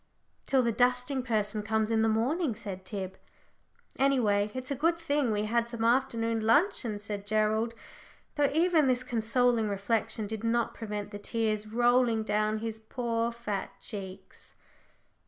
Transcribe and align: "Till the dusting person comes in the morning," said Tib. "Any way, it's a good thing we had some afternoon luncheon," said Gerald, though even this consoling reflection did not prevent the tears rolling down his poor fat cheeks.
"Till 0.47 0.63
the 0.63 0.71
dusting 0.71 1.21
person 1.21 1.61
comes 1.61 1.91
in 1.91 2.01
the 2.01 2.09
morning," 2.09 2.55
said 2.55 2.85
Tib. 2.85 3.19
"Any 3.99 4.19
way, 4.19 4.49
it's 4.55 4.71
a 4.71 4.75
good 4.75 4.97
thing 4.97 5.29
we 5.29 5.43
had 5.45 5.67
some 5.69 5.83
afternoon 5.83 6.39
luncheon," 6.39 6.97
said 6.97 7.23
Gerald, 7.27 7.75
though 8.33 8.49
even 8.51 8.87
this 8.87 9.03
consoling 9.03 9.69
reflection 9.69 10.25
did 10.25 10.43
not 10.43 10.73
prevent 10.73 11.11
the 11.11 11.19
tears 11.19 11.67
rolling 11.67 12.23
down 12.23 12.57
his 12.57 12.79
poor 12.79 13.31
fat 13.31 13.73
cheeks. 13.79 14.55